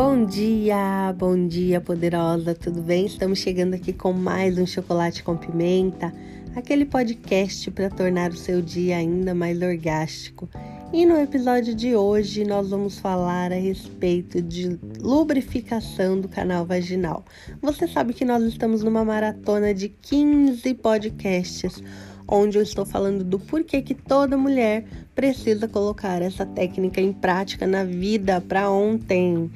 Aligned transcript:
Bom 0.00 0.24
dia, 0.24 1.12
bom 1.18 1.48
dia, 1.48 1.80
poderosa, 1.80 2.54
tudo 2.54 2.80
bem? 2.80 3.06
Estamos 3.06 3.40
chegando 3.40 3.74
aqui 3.74 3.92
com 3.92 4.12
mais 4.12 4.56
um 4.56 4.64
chocolate 4.64 5.24
com 5.24 5.36
pimenta, 5.36 6.14
aquele 6.54 6.84
podcast 6.84 7.68
para 7.72 7.90
tornar 7.90 8.30
o 8.30 8.36
seu 8.36 8.62
dia 8.62 8.96
ainda 8.96 9.34
mais 9.34 9.60
orgástico. 9.60 10.48
E 10.92 11.04
no 11.04 11.20
episódio 11.20 11.74
de 11.74 11.96
hoje 11.96 12.44
nós 12.44 12.70
vamos 12.70 13.00
falar 13.00 13.50
a 13.50 13.56
respeito 13.56 14.40
de 14.40 14.78
lubrificação 15.00 16.20
do 16.20 16.28
canal 16.28 16.64
vaginal. 16.64 17.24
Você 17.60 17.88
sabe 17.88 18.14
que 18.14 18.24
nós 18.24 18.44
estamos 18.44 18.84
numa 18.84 19.04
maratona 19.04 19.74
de 19.74 19.88
15 19.88 20.74
podcasts 20.74 21.82
onde 22.28 22.56
eu 22.56 22.62
estou 22.62 22.86
falando 22.86 23.24
do 23.24 23.40
porquê 23.40 23.82
que 23.82 23.94
toda 23.94 24.36
mulher 24.36 24.84
precisa 25.14 25.66
colocar 25.66 26.22
essa 26.22 26.46
técnica 26.46 27.00
em 27.00 27.12
prática 27.12 27.66
na 27.66 27.82
vida 27.82 28.40
para 28.40 28.70
ontem. 28.70 29.50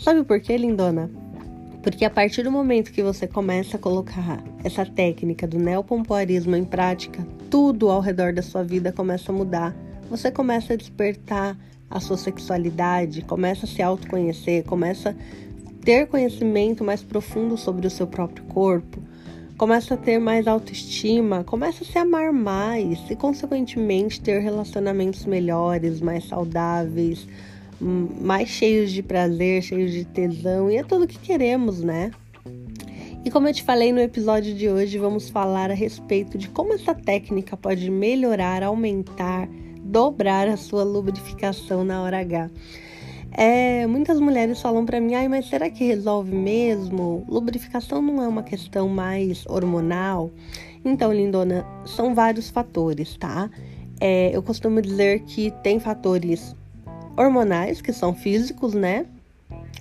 Sabe 0.00 0.24
por 0.24 0.40
quê, 0.40 0.56
lindona? 0.56 1.10
Porque 1.82 2.06
a 2.06 2.10
partir 2.10 2.42
do 2.42 2.50
momento 2.50 2.90
que 2.90 3.02
você 3.02 3.26
começa 3.26 3.76
a 3.76 3.78
colocar 3.78 4.42
essa 4.64 4.86
técnica 4.86 5.46
do 5.46 5.58
neopompoarismo 5.58 6.56
em 6.56 6.64
prática, 6.64 7.22
tudo 7.50 7.90
ao 7.90 8.00
redor 8.00 8.32
da 8.32 8.40
sua 8.40 8.64
vida 8.64 8.92
começa 8.92 9.30
a 9.30 9.34
mudar. 9.34 9.76
Você 10.08 10.30
começa 10.30 10.72
a 10.72 10.76
despertar 10.76 11.54
a 11.90 12.00
sua 12.00 12.16
sexualidade, 12.16 13.20
começa 13.20 13.66
a 13.66 13.68
se 13.68 13.82
autoconhecer, 13.82 14.64
começa 14.64 15.10
a 15.10 15.84
ter 15.84 16.06
conhecimento 16.06 16.82
mais 16.82 17.02
profundo 17.02 17.58
sobre 17.58 17.86
o 17.86 17.90
seu 17.90 18.06
próprio 18.06 18.44
corpo 18.44 19.02
começa 19.58 19.92
a 19.92 19.96
ter 19.98 20.18
mais 20.18 20.46
autoestima, 20.46 21.44
começa 21.44 21.84
a 21.84 21.86
se 21.86 21.98
amar 21.98 22.32
mais 22.32 22.98
e, 23.10 23.14
consequentemente, 23.14 24.18
ter 24.18 24.38
relacionamentos 24.38 25.26
melhores, 25.26 26.00
mais 26.00 26.26
saudáveis, 26.26 27.28
mais 27.80 28.48
cheios 28.48 28.90
de 28.92 29.02
prazer, 29.02 29.62
cheios 29.62 29.92
de 29.92 30.04
tesão 30.04 30.70
e 30.70 30.76
é 30.76 30.82
tudo 30.82 31.06
que 31.06 31.18
queremos, 31.18 31.82
né? 31.82 32.10
E 33.24 33.30
como 33.30 33.48
eu 33.48 33.52
te 33.52 33.62
falei 33.62 33.92
no 33.92 34.00
episódio 34.00 34.54
de 34.54 34.68
hoje, 34.68 34.98
vamos 34.98 35.28
falar 35.28 35.70
a 35.70 35.74
respeito 35.74 36.38
de 36.38 36.48
como 36.48 36.72
essa 36.72 36.94
técnica 36.94 37.56
pode 37.56 37.90
melhorar, 37.90 38.62
aumentar, 38.62 39.46
dobrar 39.82 40.48
a 40.48 40.56
sua 40.56 40.84
lubrificação 40.84 41.84
na 41.84 42.02
hora 42.02 42.20
H. 42.20 42.50
É, 43.32 43.86
muitas 43.86 44.18
mulheres 44.18 44.60
falam 44.60 44.84
para 44.84 45.00
mim, 45.00 45.14
ai, 45.14 45.28
mas 45.28 45.48
será 45.48 45.70
que 45.70 45.84
resolve 45.84 46.34
mesmo? 46.34 47.24
Lubrificação 47.28 48.02
não 48.02 48.22
é 48.22 48.26
uma 48.26 48.42
questão 48.42 48.88
mais 48.88 49.46
hormonal? 49.46 50.30
Então, 50.84 51.12
lindona, 51.12 51.64
são 51.84 52.14
vários 52.14 52.50
fatores, 52.50 53.16
tá? 53.16 53.50
É, 54.00 54.34
eu 54.34 54.42
costumo 54.42 54.80
dizer 54.80 55.20
que 55.20 55.50
tem 55.62 55.78
fatores 55.78 56.56
hormonais, 57.16 57.80
que 57.80 57.92
são 57.92 58.14
físicos, 58.14 58.74
né? 58.74 59.06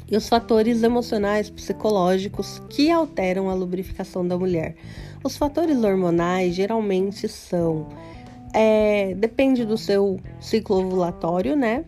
E 0.09 0.17
os 0.17 0.27
fatores 0.27 0.81
emocionais, 0.81 1.49
psicológicos, 1.49 2.61
que 2.69 2.89
alteram 2.89 3.49
a 3.49 3.53
lubrificação 3.53 4.27
da 4.27 4.37
mulher. 4.37 4.75
Os 5.23 5.37
fatores 5.37 5.83
hormonais 5.83 6.55
geralmente 6.55 7.27
são. 7.27 7.87
É, 8.53 9.13
depende 9.15 9.63
do 9.63 9.77
seu 9.77 10.19
ciclo 10.39 10.79
ovulatório, 10.79 11.55
né? 11.55 11.85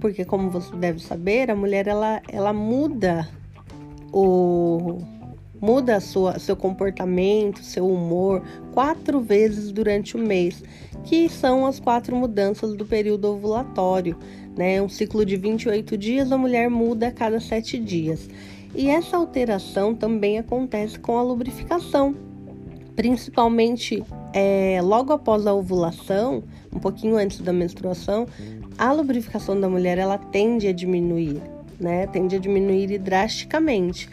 porque 0.00 0.24
como 0.24 0.50
você 0.50 0.74
deve 0.74 0.98
saber, 1.00 1.50
a 1.50 1.54
mulher 1.54 1.86
ela, 1.86 2.20
ela 2.28 2.52
muda 2.52 3.28
o 4.12 4.98
muda 5.60 6.00
sua, 6.00 6.38
seu 6.38 6.56
comportamento, 6.56 7.62
seu 7.62 7.86
humor 7.86 8.42
quatro 8.72 9.20
vezes 9.20 9.70
durante 9.70 10.16
o 10.16 10.18
mês, 10.18 10.64
que 11.04 11.28
são 11.28 11.66
as 11.66 11.78
quatro 11.78 12.16
mudanças 12.16 12.74
do 12.74 12.86
período 12.86 13.26
ovulatório. 13.26 14.16
Né? 14.56 14.80
Um 14.82 14.88
ciclo 14.88 15.24
de 15.24 15.36
28 15.36 15.96
dias, 15.96 16.32
a 16.32 16.38
mulher 16.38 16.68
muda 16.68 17.08
a 17.08 17.12
cada 17.12 17.40
sete 17.40 17.78
dias. 17.78 18.28
E 18.74 18.88
essa 18.88 19.16
alteração 19.16 19.94
também 19.94 20.38
acontece 20.38 20.98
com 20.98 21.18
a 21.18 21.22
lubrificação, 21.22 22.14
principalmente 22.94 24.02
é, 24.32 24.80
logo 24.82 25.12
após 25.12 25.46
a 25.46 25.52
ovulação, 25.52 26.42
um 26.72 26.78
pouquinho 26.78 27.16
antes 27.16 27.40
da 27.40 27.52
menstruação, 27.52 28.26
a 28.78 28.92
lubrificação 28.92 29.60
da 29.60 29.68
mulher 29.68 29.98
ela 29.98 30.16
tende 30.16 30.68
a 30.68 30.72
diminuir, 30.72 31.42
né? 31.78 32.06
Tende 32.06 32.36
a 32.36 32.38
diminuir 32.38 32.98
drasticamente. 32.98 34.08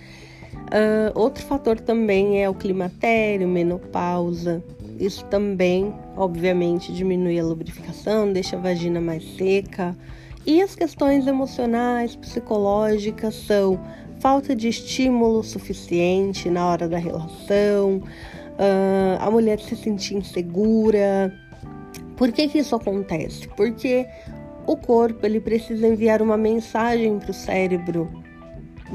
Uh, 0.67 1.17
outro 1.17 1.45
fator 1.45 1.79
também 1.79 2.44
é 2.44 2.50
o 2.50 2.53
climatério, 2.53 3.47
menopausa. 3.47 4.62
Isso 5.00 5.23
também, 5.25 5.94
obviamente, 6.16 6.91
diminui 6.91 7.39
a 7.39 7.45
lubrificação, 7.45 8.31
deixa 8.33 8.57
a 8.57 8.59
vagina 8.59 9.00
mais 9.00 9.23
seca. 9.38 9.95
E 10.47 10.62
as 10.62 10.74
questões 10.74 11.28
emocionais, 11.28 12.16
psicológicas 12.16 13.35
são 13.35 13.78
falta 14.22 14.56
de 14.56 14.69
estímulo 14.69 15.44
suficiente 15.44 16.50
na 16.50 16.66
hora 16.66 16.88
da 16.88 16.97
relação, 16.97 17.97
uh, 17.97 19.19
a 19.19 19.30
mulher 19.30 19.59
se 19.59 19.75
sentir 19.75 20.16
insegura. 20.16 21.34
Por 22.16 22.31
que, 22.31 22.47
que 22.47 22.59
isso 22.59 22.74
acontece? 22.78 23.46
Porque 23.57 24.07
o 24.66 24.78
corpo 24.78 25.25
ele 25.25 25.41
precisa 25.41 25.86
enviar 25.86 26.22
uma 26.22 26.38
mensagem 26.38 27.19
para 27.19 27.31
o 27.31 27.34
cérebro 27.34 28.09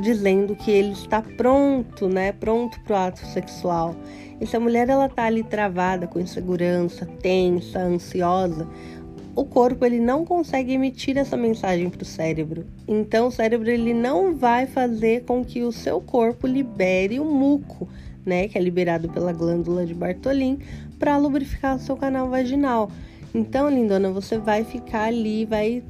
dizendo 0.01 0.57
que 0.57 0.71
ele 0.71 0.93
está 0.93 1.21
pronto, 1.21 2.09
né? 2.09 2.33
Pronto 2.33 2.81
para 2.81 2.95
o 2.95 2.97
ato 2.97 3.27
sexual. 3.27 3.95
E 4.41 4.47
se 4.47 4.57
a 4.57 4.61
mulher 4.61 4.89
ela 4.89 5.09
tá 5.09 5.25
ali 5.25 5.45
travada, 5.45 6.07
com 6.07 6.19
insegurança, 6.19 7.07
tensa, 7.21 7.79
ansiosa, 7.79 8.67
o 9.35 9.45
corpo 9.45 9.85
ele 9.85 9.99
não 9.99 10.25
consegue 10.25 10.73
emitir 10.73 11.17
essa 11.17 11.37
mensagem 11.37 11.89
para 11.89 12.03
o 12.03 12.07
cérebro. 12.07 12.67
Então 12.87 13.29
o 13.29 13.31
cérebro 13.31 13.71
ele 13.71 13.95
não 13.95 14.35
vai 14.35 14.67
fazer 14.67 15.25
com 15.25 15.45
que 15.45 15.63
o 15.63 15.73
seu 15.73 16.01
corpo 16.01 16.47
libere 16.47 17.19
o 17.19 17.25
muco, 17.25 17.89
né, 18.25 18.49
que 18.49 18.57
é 18.57 18.61
liberado 18.61 19.09
pela 19.09 19.33
glândula 19.33 19.85
de 19.85 19.95
Bartolin, 19.95 20.59
para 20.99 21.17
lubrificar 21.17 21.77
o 21.77 21.81
seu 21.81 21.97
canal 21.97 22.29
vaginal. 22.29 22.91
Então, 23.35 23.69
lindona, 23.69 24.11
você 24.11 24.37
vai 24.37 24.63
ficar 24.63 25.05
ali, 25.05 25.47
vai 25.47 25.83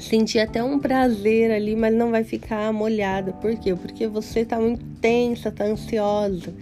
sentir 0.00 0.40
até 0.40 0.62
um 0.62 0.78
prazer 0.78 1.50
ali, 1.50 1.76
mas 1.76 1.94
não 1.94 2.10
vai 2.10 2.24
ficar 2.24 2.72
molhada. 2.72 3.32
Por 3.32 3.56
quê? 3.56 3.74
Porque 3.74 4.06
você 4.06 4.44
tá 4.44 4.58
muito 4.58 4.84
tensa, 5.00 5.50
tá 5.50 5.64
ansiosa. 5.64 6.52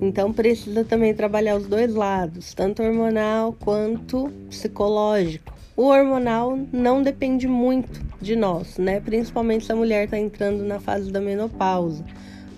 Então 0.00 0.32
precisa 0.32 0.84
também 0.84 1.14
trabalhar 1.14 1.56
os 1.56 1.66
dois 1.66 1.94
lados, 1.94 2.54
tanto 2.54 2.82
hormonal 2.82 3.52
quanto 3.52 4.30
psicológico. 4.48 5.52
O 5.76 5.84
hormonal 5.84 6.58
não 6.72 7.02
depende 7.02 7.46
muito 7.46 8.00
de 8.20 8.34
nós, 8.34 8.78
né? 8.78 9.00
Principalmente 9.00 9.66
se 9.66 9.72
a 9.72 9.76
mulher 9.76 10.04
está 10.04 10.18
entrando 10.18 10.62
na 10.64 10.80
fase 10.80 11.10
da 11.10 11.20
menopausa 11.20 12.04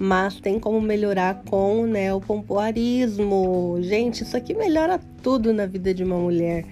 mas 0.03 0.41
tem 0.41 0.59
como 0.59 0.81
melhorar 0.81 1.45
com 1.49 1.83
o 1.83 1.87
neopompoarismo. 1.87 3.79
Gente, 3.83 4.25
isso 4.25 4.37
aqui 4.37 4.53
melhora 4.53 5.01
tudo 5.23 5.53
na 5.53 5.65
vida 5.65 5.95
de 5.95 6.03
uma 6.03 6.17
mulher. 6.17 6.65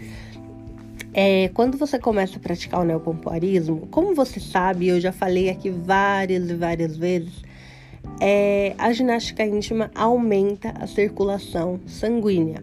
É, 1.14 1.48
quando 1.54 1.78
você 1.78 1.96
começa 1.96 2.38
a 2.38 2.40
praticar 2.40 2.80
o 2.80 2.84
neopompoarismo, 2.84 3.86
como 3.88 4.16
você 4.16 4.40
sabe, 4.40 4.88
eu 4.88 5.00
já 5.00 5.12
falei 5.12 5.48
aqui 5.48 5.70
várias 5.70 6.50
e 6.50 6.54
várias 6.54 6.96
vezes, 6.96 7.32
é, 8.20 8.74
a 8.76 8.92
ginástica 8.92 9.44
íntima 9.44 9.90
aumenta 9.94 10.74
a 10.78 10.86
circulação 10.86 11.80
sanguínea. 11.86 12.62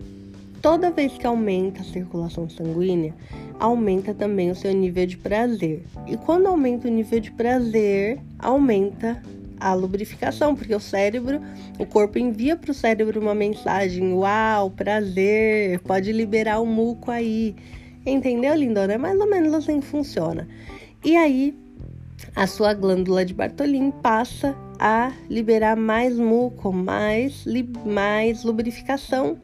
Toda 0.61 0.91
vez 0.91 1.17
que 1.17 1.25
aumenta 1.25 1.81
a 1.81 1.85
circulação 1.85 2.49
sanguínea, 2.49 3.13
aumenta 3.59 4.13
também 4.13 4.51
o 4.51 4.55
seu 4.55 4.73
nível 4.73 5.05
de 5.05 5.17
prazer. 5.17 5.83
E 6.05 6.17
quando 6.17 6.47
aumenta 6.47 6.87
o 6.87 6.91
nível 6.91 7.19
de 7.19 7.31
prazer, 7.31 8.19
aumenta 8.37 9.21
a 9.59 9.73
lubrificação, 9.73 10.55
porque 10.55 10.75
o 10.75 10.79
cérebro, 10.79 11.41
o 11.79 11.85
corpo 11.85 12.19
envia 12.19 12.55
para 12.55 12.71
o 12.71 12.73
cérebro 12.73 13.19
uma 13.19 13.35
mensagem: 13.35 14.13
Uau, 14.13 14.69
prazer, 14.71 15.79
pode 15.79 16.11
liberar 16.11 16.59
o 16.59 16.65
muco 16.65 17.11
aí. 17.11 17.55
Entendeu, 18.05 18.55
lindona? 18.55 18.93
É 18.93 18.97
mais 18.97 19.19
ou 19.19 19.27
menos 19.27 19.53
assim 19.53 19.81
funciona. 19.81 20.47
E 21.03 21.15
aí, 21.15 21.57
a 22.35 22.47
sua 22.47 22.73
glândula 22.73 23.25
de 23.25 23.33
Bartolin 23.33 23.91
passa 23.91 24.56
a 24.79 25.12
liberar 25.29 25.75
mais 25.75 26.18
muco, 26.18 26.71
mais, 26.71 27.45
mais 27.85 28.44
lubrificação, 28.44 29.38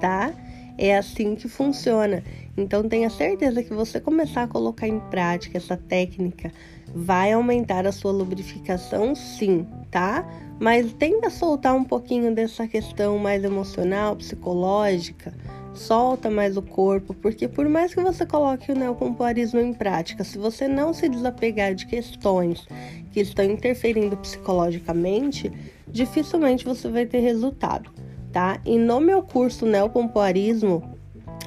tá? 0.00 0.32
É 0.76 0.96
assim 0.96 1.34
que 1.34 1.48
funciona. 1.48 2.22
Então 2.56 2.88
tenha 2.88 3.10
certeza 3.10 3.62
que 3.62 3.72
você 3.72 4.00
começar 4.00 4.44
a 4.44 4.48
colocar 4.48 4.86
em 4.86 4.98
prática 4.98 5.58
essa 5.58 5.76
técnica 5.76 6.52
vai 6.94 7.32
aumentar 7.32 7.86
a 7.86 7.92
sua 7.92 8.12
lubrificação, 8.12 9.14
sim, 9.14 9.66
tá? 9.90 10.26
Mas 10.58 10.92
tenta 10.94 11.30
soltar 11.30 11.74
um 11.74 11.84
pouquinho 11.84 12.34
dessa 12.34 12.66
questão 12.66 13.18
mais 13.18 13.44
emocional, 13.44 14.16
psicológica. 14.16 15.32
Solta 15.78 16.28
mais 16.28 16.56
o 16.56 16.62
corpo, 16.62 17.14
porque 17.14 17.46
por 17.46 17.68
mais 17.68 17.94
que 17.94 18.00
você 18.02 18.26
coloque 18.26 18.72
o 18.72 18.74
neopompoarismo 18.74 19.60
em 19.60 19.72
prática, 19.72 20.24
se 20.24 20.36
você 20.36 20.66
não 20.66 20.92
se 20.92 21.08
desapegar 21.08 21.74
de 21.74 21.86
questões 21.86 22.66
que 23.12 23.20
estão 23.20 23.44
interferindo 23.44 24.16
psicologicamente, 24.16 25.52
dificilmente 25.86 26.64
você 26.64 26.88
vai 26.88 27.06
ter 27.06 27.20
resultado, 27.20 27.90
tá? 28.32 28.60
E 28.66 28.76
no 28.76 29.00
meu 29.00 29.22
curso 29.22 29.64
Neopompoarismo, 29.66 30.98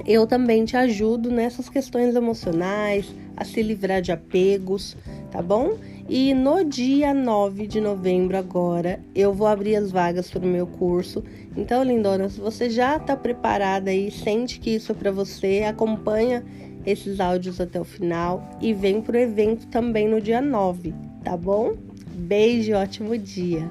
eu 0.06 0.26
também 0.26 0.66
te 0.66 0.76
ajudo 0.78 1.30
nessas 1.30 1.70
questões 1.70 2.16
emocionais, 2.16 3.14
a 3.36 3.44
se 3.44 3.62
livrar 3.62 4.02
de 4.02 4.12
apegos, 4.12 4.96
tá 5.30 5.42
bom? 5.42 5.78
E 6.14 6.34
no 6.34 6.66
dia 6.66 7.14
9 7.14 7.66
de 7.66 7.80
novembro, 7.80 8.36
agora, 8.36 9.00
eu 9.16 9.34
vou 9.34 9.48
abrir 9.48 9.78
as 9.78 9.94
vagas 9.94 10.30
para 10.30 10.44
o 10.44 10.46
meu 10.46 10.68
curso. 10.68 11.24
Então, 11.56 11.82
lindona, 11.86 12.28
se 12.28 12.38
você 12.38 12.70
já 12.70 12.98
está 12.98 13.16
preparada 13.16 13.94
e 13.94 14.12
sente 14.12 14.60
que 14.60 14.72
isso 14.72 14.92
é 14.92 14.96
para 14.96 15.10
você, 15.10 15.64
acompanha 15.66 16.44
esses 16.86 17.22
áudios 17.22 17.62
até 17.62 17.80
o 17.80 17.86
final 17.86 18.46
e 18.60 18.74
vem 18.74 19.02
para 19.02 19.16
o 19.16 19.22
evento 19.22 19.66
também 19.68 20.06
no 20.06 20.20
dia 20.20 20.42
9, 20.42 20.94
tá 21.24 21.38
bom? 21.38 21.76
Beijo, 22.14 22.74
ótimo 22.74 23.18
dia! 23.18 23.66